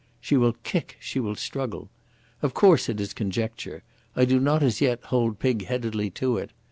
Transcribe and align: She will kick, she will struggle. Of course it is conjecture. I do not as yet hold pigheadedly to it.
She 0.19 0.35
will 0.35 0.53
kick, 0.63 0.97
she 0.99 1.19
will 1.19 1.35
struggle. 1.35 1.91
Of 2.41 2.55
course 2.55 2.89
it 2.89 2.99
is 2.99 3.13
conjecture. 3.13 3.83
I 4.15 4.25
do 4.25 4.39
not 4.39 4.63
as 4.63 4.81
yet 4.81 4.99
hold 5.03 5.37
pigheadedly 5.37 6.09
to 6.15 6.37
it. 6.39 6.49